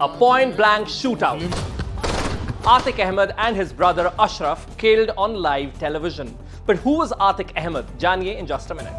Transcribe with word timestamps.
A 0.00 0.08
point 0.08 0.56
blank 0.56 0.88
shootout. 0.88 1.42
Atik 2.74 3.00
Ahmed 3.06 3.34
and 3.36 3.54
his 3.54 3.70
brother 3.70 4.10
Ashraf 4.18 4.64
killed 4.78 5.10
on 5.14 5.34
live 5.34 5.78
television. 5.78 6.34
But 6.64 6.78
who 6.78 6.92
was 6.92 7.12
Atik 7.12 7.50
Ahmed? 7.54 7.84
Janiye 7.98 8.38
in 8.38 8.46
just 8.46 8.70
a 8.70 8.74
minute. 8.74 8.94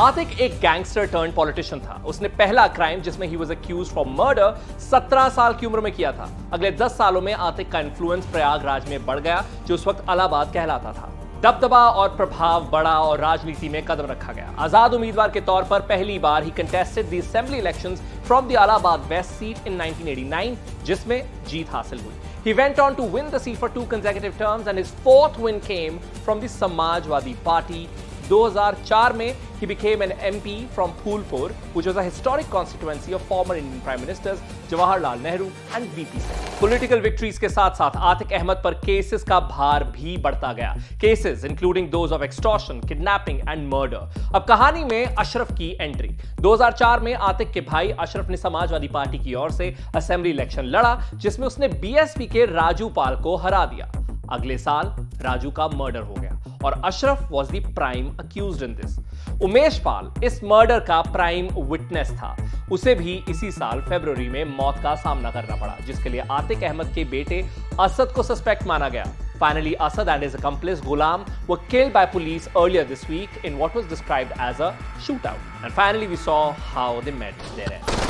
Atiq 0.00 0.40
एक 0.40 0.58
gangster 0.60 1.06
turn 1.06 1.32
politician 1.32 1.80
था 1.80 2.02
उसने 2.08 2.28
पहला 2.38 2.66
crime 2.76 3.00
जिसमें 3.02 3.26
he 3.28 3.36
was 3.36 3.50
accused 3.50 3.88
for 3.94 4.06
murder 4.20 4.54
17 4.90 5.28
साल 5.36 5.54
की 5.60 5.66
उम्र 5.66 5.80
में 5.80 5.92
किया 5.92 6.12
था 6.12 6.28
अगले 6.52 6.72
10 6.78 6.98
सालों 6.98 7.20
में 7.20 7.32
आतिक 7.32 7.70
का 7.72 7.80
इन्फ्लुएंस 7.80 8.26
प्रयागराज 8.32 8.88
में 8.90 9.04
बढ़ 9.06 9.20
गया 9.20 9.44
जो 9.66 9.74
उस 9.74 9.86
वक्त 9.86 10.04
अलाहाबाद 10.08 10.52
कहलाता 10.54 10.92
था 10.92 11.21
दबदबा 11.42 11.78
और 11.90 12.08
प्रभाव 12.16 12.68
बड़ा 12.70 12.98
और 13.02 13.20
राजनीति 13.20 13.68
में 13.68 13.82
कदम 13.84 14.06
रखा 14.06 14.32
गया। 14.32 14.54
आज़ाद 14.64 14.92
उम्मीदवार 14.94 15.30
के 15.30 15.40
तौर 15.40 15.64
पर 15.70 15.80
पहली 15.86 16.18
बार 16.18 16.42
he 16.44 16.50
contested 16.58 17.08
the 17.10 17.18
assembly 17.18 17.58
elections 17.58 18.02
from 18.26 18.48
the 18.48 18.56
Allahabad 18.56 19.06
west 19.08 19.30
seat 19.30 19.66
in 19.66 19.80
1989 19.80 20.54
जिसमें 20.86 21.22
जीत 21.48 21.72
हासिल 21.72 22.00
हुई। 22.00 22.14
He 22.44 22.54
went 22.60 22.78
on 22.84 22.98
to 23.00 23.08
win 23.16 23.32
the 23.32 23.40
seat 23.42 23.58
for 23.62 23.70
two 23.78 23.84
consecutive 23.94 24.38
terms 24.38 24.70
and 24.70 24.82
his 24.82 24.92
fourth 25.02 25.40
win 25.46 25.60
came 25.66 25.98
from 26.26 26.44
the 26.44 26.52
Samajwadi 26.54 27.34
Party 27.48 27.82
2004 28.30 29.12
में 29.22 29.34
he 29.62 29.66
became 29.66 30.02
an 30.02 30.12
MP 30.28 30.68
from 30.76 30.92
Phulpur, 31.02 31.52
which 31.72 31.86
was 31.86 31.96
a 31.96 32.02
historic 32.02 32.48
constituency 32.50 33.12
of 33.12 33.22
former 33.22 33.54
Indian 33.54 33.80
Prime 33.82 34.00
Ministers 34.00 34.40
Jawaharlal 34.68 35.20
Nehru 35.22 35.46
and 35.76 35.86
VP 35.98 36.22
Singh. 36.24 36.40
Political 36.60 37.02
victories 37.04 37.38
के 37.38 37.48
साथ 37.48 37.76
साथ 37.80 37.96
आतिक 38.10 38.32
अहमद 38.32 38.60
पर 38.64 38.74
cases 38.86 39.22
का 39.28 39.38
भार 39.52 39.84
भी 39.96 40.16
बढ़ता 40.24 40.52
गया। 40.52 40.74
Cases 41.00 41.44
including 41.44 41.88
those 41.90 42.12
of 42.12 42.24
extortion 42.24 42.80
kidnapping 42.88 43.40
and 43.48 43.68
murder 43.74 44.32
अब 44.34 44.44
कहानी 44.48 44.84
में 44.84 45.04
अशरफ 45.06 45.52
की 45.58 45.70
एंट्री 45.80 46.08
2004 46.42 47.00
में 47.02 47.14
आतिक 47.14 47.52
के 47.52 47.60
भाई 47.72 47.90
अशरफ 48.06 48.28
ने 48.30 48.36
समाजवादी 48.36 48.88
पार्टी 48.98 49.18
की 49.24 49.34
ओर 49.34 49.50
से 49.52 49.74
असेंबली 49.96 50.30
इलेक्शन 50.30 50.64
लड़ा 50.76 50.94
जिसमें 51.14 51.46
उसने 51.46 51.68
बीएसपी 51.80 52.26
के 52.26 52.46
राजू 52.54 52.88
पाल 52.96 53.16
को 53.22 53.36
हरा 53.36 53.64
दिया। 53.66 53.92
अगले 54.32 54.58
साल 54.58 54.94
राजू 55.22 55.50
का 55.50 55.68
मर्डर 55.68 56.02
हो 56.02 56.14
गया। 56.14 56.38
और 56.64 56.80
Ashraf 56.84 57.28
was 57.30 57.50
the 57.52 57.74
prime 57.74 58.08
accused 58.20 58.62
in 58.62 58.74
this 58.74 58.98
Umesh 59.42 59.78
Pal 59.84 60.12
इस 60.24 60.42
मर्डर 60.44 60.80
का 60.80 61.00
प्राइम 61.12 61.48
विटनेस 61.70 62.10
था। 62.12 62.36
उसे 62.72 62.94
भी 62.94 63.14
इसी 63.28 63.50
साल 63.52 63.80
फेब्रवरी 63.80 64.28
में 64.28 64.44
मौत 64.46 64.78
का 64.82 64.94
सामना 64.94 65.30
करना 65.30 65.56
पड़ा, 65.56 65.76
जिसके 65.86 66.08
लिए 66.08 66.20
आतिक 66.30 66.62
अहमद 66.64 66.92
के 66.94 67.04
बेटे 67.06 67.44
असद 67.80 68.12
को 68.16 68.22
सस्पेक्ट 68.22 68.66
माना 68.66 68.88
गया। 68.88 69.04
Finally 69.40 69.72
Asad 69.82 70.08
and 70.08 70.22
his 70.22 70.36
accomplice 70.46 70.82
Ghulam 70.82 71.24
were 71.50 71.56
kill 71.70 71.90
by 71.90 72.06
police 72.06 72.46
earlier 72.48 72.86
this 72.86 73.08
week 73.10 73.44
in 73.44 73.56
what 73.58 73.76
was 73.76 73.88
describe 73.88 74.32
as 74.40 74.60
a 74.60 74.70
out 74.70 75.26
and 75.64 75.72
finally 75.72 76.06
we 76.06 76.16
saw 76.18 76.38
how 76.70 77.00
they 77.02 77.10
end 77.10 78.01